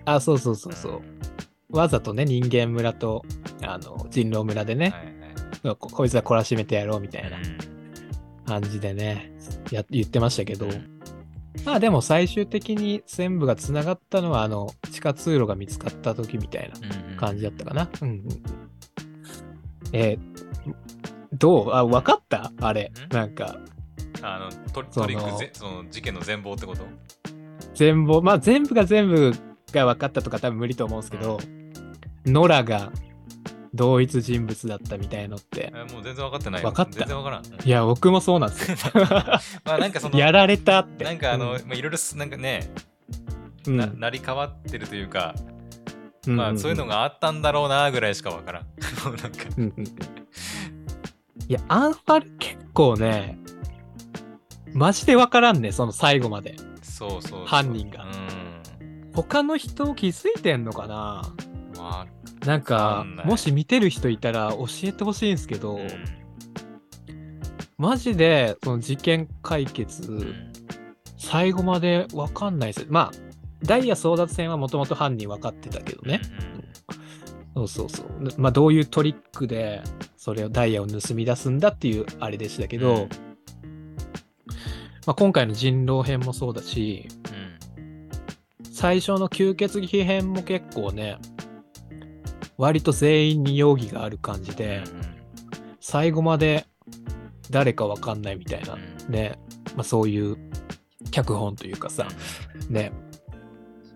[0.05, 1.77] あ、そうそうそうそう。
[1.77, 3.23] わざとね、人間村と、
[3.61, 5.05] あの、人狼村でね、はい
[5.67, 5.75] はい。
[5.77, 7.66] ここいつは懲らしめてやろうみたいなうん
[8.47, 9.31] 感じでね、
[9.71, 10.99] や言ってましたけど、うん。
[11.65, 17.17] まあでも最終的に全部がつながったのは、あの、地下通路が見つかった時みたいなうんうん。
[17.17, 17.89] 感じだったかな。
[18.01, 18.15] うんうん。
[18.15, 18.27] うん。
[19.91, 20.37] えー
[21.33, 21.73] どう？
[21.73, 22.53] あ、分かった？
[22.61, 22.91] あれ。
[23.11, 23.13] ん？
[23.13, 23.57] なんか、
[24.21, 26.87] あのトトリックぜその事件の全貌ってこと？
[27.75, 29.33] 全部、まあ全部が全部
[29.73, 31.37] が分かったとか多分無理と思うんですけど、
[32.25, 32.93] ノラが
[33.73, 35.71] 同一人物だったみたいのって。
[35.73, 36.69] えもう全然分かってないよ。
[36.69, 37.43] 分かった全然分からん。
[37.43, 38.77] いや、僕もそうなんですよ。
[39.65, 41.03] まあなんかその、やられたって。
[41.03, 42.71] なんかあの、うんまあいろいろすなんかね、
[43.67, 45.35] うんな成り変わってるというか、
[46.27, 48.63] うんまあそういうのがあったんだろうなぐらいしか分からん。
[49.05, 49.73] もうなんか、うん
[51.49, 53.39] いや、アンファル結構ね、
[54.73, 56.55] マジでわからんね、その最後まで。
[56.81, 59.11] そうそうそう犯人がうん。
[59.13, 61.21] 他の人気づいてんのかな
[61.77, 62.07] まあ、
[62.47, 65.87] なんわかもし見てる人いたら教えてほしいんですけど、うん。
[67.77, 70.53] マジでその事件解決、うん。
[71.17, 72.87] 最後までわかんないです。
[72.89, 73.27] まあ
[73.63, 76.21] ダイヤ争奪戦はもともと犯人分かってたけどね、
[77.57, 78.07] そうそうそう。
[78.37, 79.81] まあ、どういうトリックで、
[80.15, 83.09] それをダイヤを盗み出すんだっていうあれでしたけど、うん。
[85.07, 87.07] まあ、今回の人狼編もそうだし、
[87.79, 88.71] うん。
[88.71, 91.17] 最初の吸血鬼編も結構ね、
[92.57, 94.83] 割と全員に容疑がある感じで、
[95.79, 96.65] 最後まで
[97.49, 99.39] 誰かわかんないみたいな、うんね、
[99.75, 100.37] まあ、そういう
[101.11, 102.07] 脚本というかさ、
[102.69, 102.91] ね、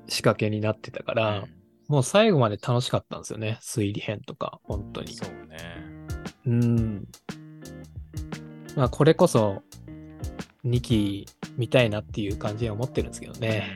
[0.08, 1.46] 仕掛けになってたかうんら、
[1.88, 5.14] もう最後まで楽しかったんですよね、推理編とか、本当に。
[5.14, 5.58] そうね。
[6.46, 7.08] うん。
[8.76, 9.62] まあ、これこそ、
[10.66, 11.26] 2期
[11.58, 13.68] 見たいなっていう感じは思ってるんですけどね。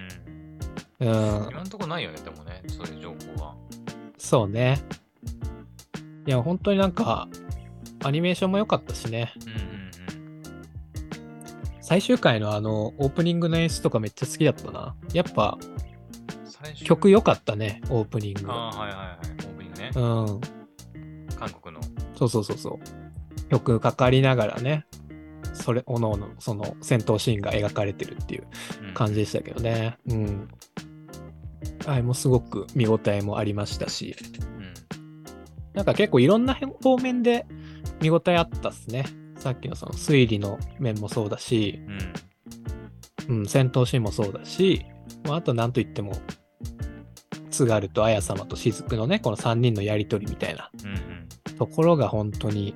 [1.00, 1.10] うん。
[1.10, 3.64] うん今んとこないよね、でもね、そういう情報は。
[4.25, 4.79] そうね。
[6.25, 7.27] いや、本当になんか、
[8.03, 9.33] アニメーションも良かったしね。
[9.45, 9.75] うんうん
[11.88, 14.95] 最終回のあの、オープニングの演出とかめっちゃ好きだったな。
[15.13, 15.55] やっぱ、
[16.83, 18.51] 曲良かったね、オープニング。
[18.51, 19.17] ああ、はいはいはい。
[19.19, 19.91] オープニングね。
[19.93, 20.41] うん。
[21.38, 21.81] 韓国の。
[22.17, 23.49] そうそうそうそう。
[23.51, 24.88] 曲かかりながらね、
[25.53, 28.47] それ、おのおの、その戦闘シーンが描かれてるっていう
[28.88, 29.99] うん感じでしたけどね。
[30.07, 30.47] うん。
[31.86, 34.15] あれもすごく見応えもありましたし、
[34.50, 34.76] うん
[35.76, 37.45] なんか結構いろんな方面で
[38.02, 39.06] 見応えあったっすね。
[39.38, 41.82] さっきのその推理の面もそうだし、
[43.28, 43.39] うん。
[43.39, 44.86] うん、戦闘シーンもそうだし、
[45.26, 46.13] まあ、あと何と言っても、
[47.52, 50.71] 津軽と綾様と雫のね、この3人のやりとりみたいな。
[51.58, 52.76] ところが本当に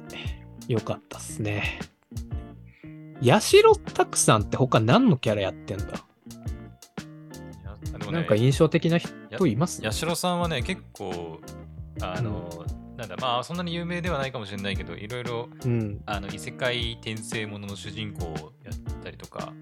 [0.68, 1.80] 良かったっすね。
[3.24, 6.06] 八代拓さんって他何のキャラやってんだ、
[8.10, 9.82] もねなんか印象的な人います？
[9.82, 11.40] 八代さんはね、結構、
[12.02, 12.66] あの、
[12.98, 19.54] なんだ、まあ、そんなに有名ではないかもしれないけど、いろいろ、うん、あの、異世界転生ものの主人公をやったりとか、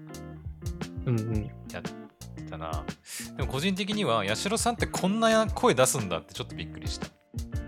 [1.06, 1.50] うんうん。
[1.72, 1.90] やって
[2.50, 2.84] たな。
[3.36, 7.06] でも個人的には、八代さんってこんな声出すんだってちょっとびっくりした。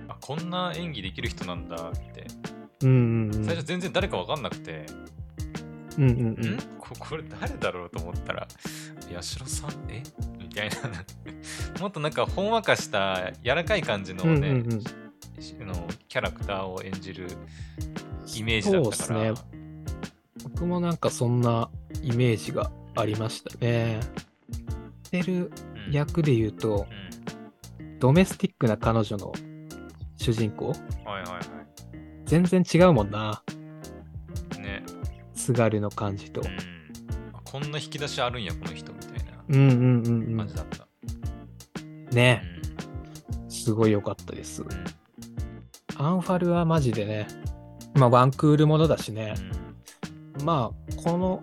[0.09, 2.27] あ、こんな演技できる人なんだって。
[2.83, 2.93] うんう
[3.31, 3.45] んうん。
[3.45, 4.87] 最初全然誰かわかんなくて、
[6.01, 6.59] うんうんうんん？
[6.79, 8.49] ここれ誰だろうと思ったら、
[9.15, 9.71] 八代さん？
[9.91, 10.03] え？
[10.39, 10.77] みたいな。
[11.81, 14.85] もっとなんかほんわかした柔らかい感じのね、うんうんうん
[15.41, 15.73] しの
[16.07, 17.27] キャラクターを演じる
[18.37, 19.25] イメージだったから。
[19.25, 19.45] そうっす
[20.45, 21.71] 僕もなんかそんな
[22.03, 24.01] イメージがありましたね。
[25.11, 25.51] てる
[25.87, 26.87] うん役で言うと、
[27.81, 29.33] うドメスティックな彼女の
[30.17, 30.67] 主人公？
[30.67, 30.69] ん。
[30.69, 31.41] はいはいは
[32.27, 33.43] 全然違うもんな。
[35.51, 35.55] い。
[35.55, 35.57] ね。
[35.57, 36.45] 津軽の感じとう。
[36.45, 36.47] ん。
[37.35, 39.11] あこんな引き出しあるんや、この人みたい
[39.51, 40.55] うんうんうんうんな感じ。
[40.55, 40.87] だった。
[42.15, 42.43] ね、
[43.49, 44.63] うすごい良かったです。
[44.63, 44.67] ん。
[44.67, 44.85] うん
[45.97, 47.29] アンファルはマジでね、
[47.95, 49.35] まあワンクールものだしね、
[50.39, 51.41] うんまあこの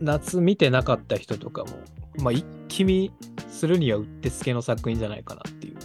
[0.00, 1.70] 夏見てなかった人とかも、
[2.18, 3.12] まあ一気見
[3.48, 5.76] するにはうってつけの作品じゃないかなっていう。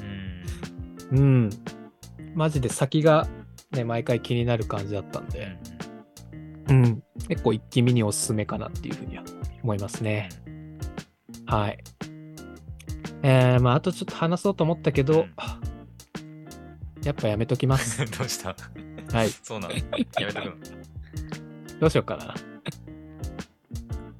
[1.12, 1.20] うん。
[1.20, 1.50] うん。
[2.34, 3.28] マジで先が
[3.72, 5.56] ね、毎回気になる感じだったんで、
[6.69, 7.03] うん。
[7.27, 9.23] 結構一気見におすすめかなっていうふうには
[9.63, 10.29] 思いますね。
[11.45, 11.84] はい。
[13.23, 15.34] えー、まああとちょっと話そうと思ったけど、うん
[17.03, 18.05] やっぱやめときます。
[18.17, 18.55] どうした？
[19.13, 19.29] はい。
[19.29, 19.73] そうなの？
[19.73, 20.53] やめとくの？
[21.79, 22.36] どうしようかな。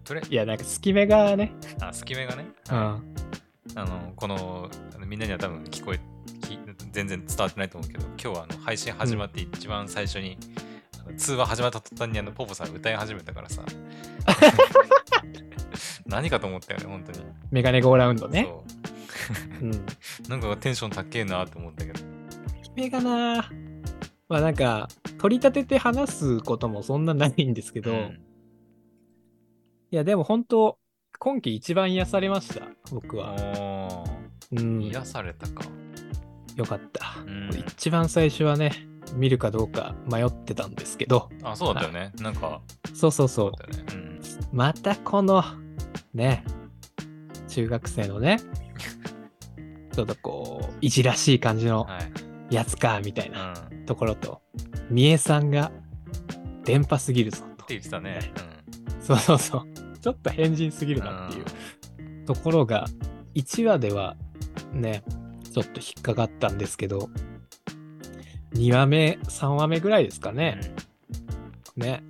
[0.04, 2.46] とりあいや、なんか隙目がね、あ、隙間がね？
[2.72, 2.76] うん。
[2.76, 3.02] あ
[3.76, 4.70] の、この、
[5.06, 6.00] みんなには多分聞こえ、
[6.48, 6.58] き
[6.92, 10.59] 全然伝わってないと思うけど、今日はあの配信始まって一番最初に、あの
[11.18, 13.64] 通話始まった途端にあのポポさん歌い始めたからさ。
[16.06, 17.20] 何かと思ったよね、本当に。
[17.52, 18.48] メガネゴーラウンドね。
[18.48, 18.64] そ
[19.66, 19.86] ううん。
[20.28, 22.00] なんかテンション高えなと思ったけど。
[22.76, 23.50] 目がな
[24.28, 28.20] まあなんか、取り立てて話すこともそんなないんですけど、うん
[29.92, 30.78] いやでも本当、
[31.18, 33.34] 今季一番癒されました、僕は。
[33.58, 34.04] お
[34.52, 34.80] うん。
[34.82, 35.64] ー癒されたか。
[36.56, 37.24] よかった。
[37.26, 38.72] うん一番最初はね、
[39.16, 42.12] 見るかどうか迷ってたんですけど、あ、そうだったよね。
[42.22, 42.62] なんか、
[42.94, 43.52] そうそうそう。
[43.52, 44.20] だったよね。
[44.52, 45.44] またこの、
[46.14, 46.44] ね、
[47.48, 48.40] 中学生のね、
[49.94, 51.88] ちょっとこう、いじらしい感じの。
[52.50, 53.34] やつか、みたいうん。
[53.34, 54.42] なってところと、
[54.90, 55.72] 三重さんが、
[56.64, 57.66] 電波すぎるぞと。
[57.70, 58.20] 言ってたね。
[59.02, 59.98] そうそうそう。
[60.00, 62.88] ちょっと変人すぎるなっていうところが、
[63.36, 64.16] 1話では
[64.74, 65.04] ね、
[65.52, 67.10] ちょっと引っかかったんですけど、
[68.54, 70.38] 2話目、3話目ぐらいですかうん。
[70.38, 70.60] ね。
[71.76, 72.04] ね。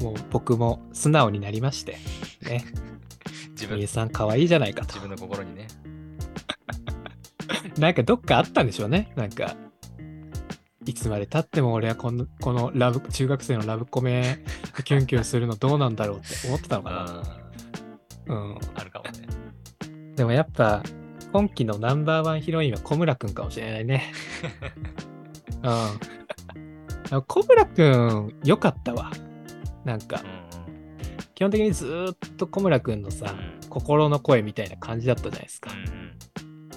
[0.00, 1.98] もう僕も素直になりまして、
[2.42, 2.64] ね。
[3.52, 5.00] 自分さん可愛いじゃないかと自。
[5.00, 5.68] 分の心にね。
[7.78, 9.12] なんかどっかあったんでしょうね。
[9.16, 9.56] なんか、
[10.86, 14.42] いつまで経っても俺はこのこのラブ中学生のラブコメ
[14.84, 17.24] キュンキュンするのどうなんだろうって思ってたのか
[18.26, 18.34] うん。
[18.34, 18.34] な。
[18.34, 18.58] うん。
[18.74, 19.26] あるかもね。
[20.16, 20.82] でもやっぱ、
[21.32, 24.12] 今期のナンバーワンヒロインは小村くんかもしれないね。
[25.62, 27.22] うん。
[27.26, 29.10] 小村くん、良かったわ。
[29.84, 30.40] なんかう、ん
[31.34, 35.70] 基本的にずーっと小村くんのうさ、ん心の声みたいな感じだったじゃないですか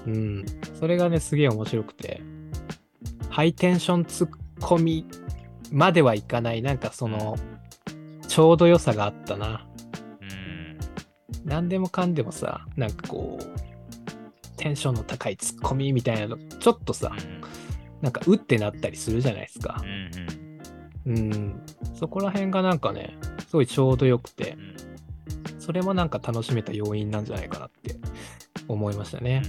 [0.05, 0.09] う。
[0.09, 0.45] んうん。
[0.79, 2.21] それがね、すげえ面白くて、
[3.29, 4.29] ハイテンションツッ
[4.61, 5.05] コミ
[5.71, 7.35] まではいかない、なんかその、
[8.27, 9.65] ちょうど良さがあったな。
[10.21, 10.77] うん
[11.45, 17.11] 何でもかんでもさ、なんかこう、テンションの高いツッコミみたいなの、ちょっとさ、
[18.03, 19.81] なんかうってなったりするじゃないですか
[21.05, 21.09] う。
[21.09, 21.61] んうん。
[21.95, 24.73] そこら辺がなんかね、すごいちょうどよくてう、ん
[25.57, 27.95] それもなんか楽しめた要因なんじゃないかなって
[28.67, 29.41] 思いましたね。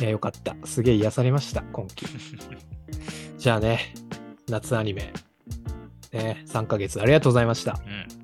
[0.00, 0.56] いや、よかった。
[0.64, 2.06] すげえ癒されました、今期。
[3.38, 3.94] じゃあね、
[4.48, 5.12] 夏アニメ、
[6.12, 7.80] ね、3ヶ月ありがとうございました。
[7.86, 8.17] うん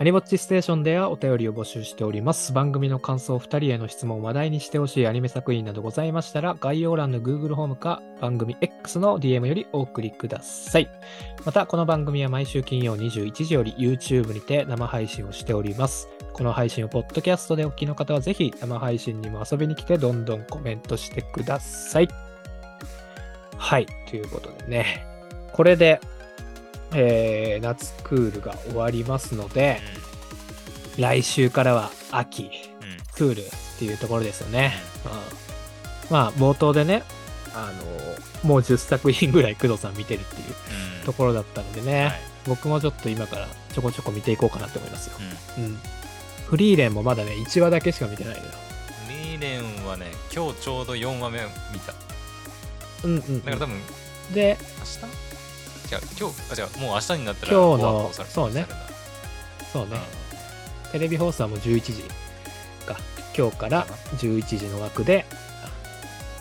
[0.00, 2.54] アニボッチステーションではお便りを募集しております。
[2.54, 10.88] 番組の感想、2人への質問、話題にしてほしいアニメ作品などございましたら、概要欄の Google ホームか番組 X の DM よりお送りください。
[11.44, 16.08] また、この番組は毎週金曜21時より YouTube にて生配信をしております。
[16.32, 22.08] この配信をポッドキャストでお聞きの方はぜひ生配信にも遊びに来てどんどんコメントしてください。
[23.58, 25.04] はい、ということでね、
[25.52, 26.00] これで、
[26.92, 29.80] えー夏クールが終わりますので、
[30.98, 32.48] 来週からは秋、うん。
[32.48, 33.44] うんクールっ
[33.78, 34.72] ていうところですよね。
[35.04, 35.08] う
[36.10, 37.02] ん、まあ、冒頭でね、
[37.54, 37.70] あ
[38.42, 40.42] の、もう10作品ぐらい工藤さん見てるっていう
[41.00, 41.04] うん。
[41.04, 42.20] ところだったのでね、はい。
[42.46, 45.16] 僕もちょっと今からちょこちょこ見ていこうかなと思いますよ。
[45.58, 45.64] うん。
[45.64, 45.78] うん。
[46.46, 48.52] フリーレンもまだね、1話だけしか見てないのよ。
[49.08, 51.40] リーレンはね今日ちょうど4話目
[51.74, 51.92] 見た。
[53.04, 53.76] うんうん、だから多分
[54.32, 55.29] で、明日？
[55.90, 56.00] 違う。
[56.18, 56.80] 今日あ違う。
[56.80, 58.66] もう明日になったら今日のそうね。
[59.72, 59.96] そうね、
[60.90, 62.02] テレビ放送はもう11時
[62.86, 62.96] か。
[63.36, 63.86] 今日から
[64.16, 65.24] 11時の枠で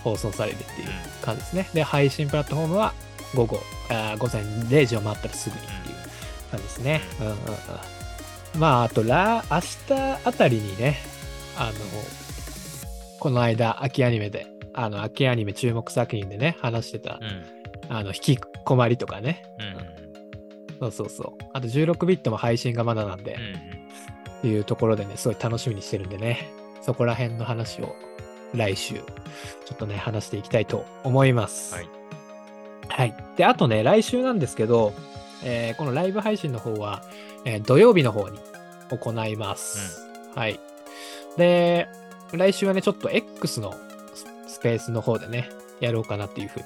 [0.04, 0.88] 放送されるっていう
[1.22, 1.70] 感じですね。
[1.74, 2.94] で、配信プラットフォームは
[3.36, 5.96] 午後、あー午前0時を回ったらすぐにっていう
[6.52, 7.02] 感じですね。
[7.20, 7.40] うんうんうん。
[8.60, 9.94] まあ、あと、ら、明日
[10.26, 10.98] あたりにね、
[11.56, 11.74] あの、
[13.20, 17.59] この間、秋アニメで、あの、秋アニメ注目作品でね、話してた、うん
[17.90, 19.44] あの、引きこまりとかね。
[19.60, 20.00] うんうん
[20.80, 21.44] そうそうそう。
[21.52, 23.80] あと、16ビットも配信がまだなんで、うん
[24.40, 26.50] っていうところでね、すごい楽しみにしてるんでね、
[26.82, 27.94] そこら辺の話を
[28.54, 29.02] 来週、ちょ
[29.74, 31.76] っとね、話していきたいと思います。
[31.76, 31.90] はい。
[32.88, 33.16] はい。
[33.36, 34.94] で、あとね、来週なんですけど、
[35.44, 37.04] えーこのライブ配信の方は、
[37.44, 38.40] えー土曜日の方に
[38.90, 40.08] 行います。
[40.36, 40.58] はい。
[41.36, 41.90] で、
[42.32, 43.74] 来週はね、ちょっと X の
[44.48, 45.50] ススペースの方でね、
[45.82, 46.66] やろうかなっていうふうに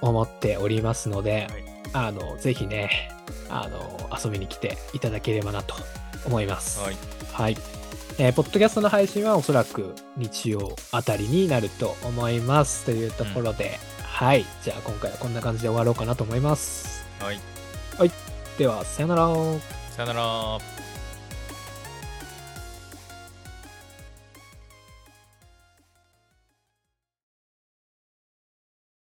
[0.00, 3.10] 思っておりますので、はいあの、ぜひね、
[3.48, 5.74] あの、遊びに来ていただければなと
[6.26, 6.80] 思います。
[6.80, 6.96] はい
[7.32, 7.56] はい。
[8.18, 12.84] えーポッドキャストの配信はおそらく日曜あたりになると思います。
[12.84, 14.44] というところで、はい。
[14.64, 17.06] じゃあ今回はこんな感じで終わろうかなと思います。
[17.20, 17.40] はい
[18.58, 19.28] では、さよなら。
[19.90, 20.77] さよなら